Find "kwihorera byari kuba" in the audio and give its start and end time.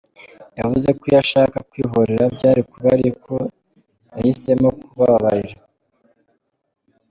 1.69-2.87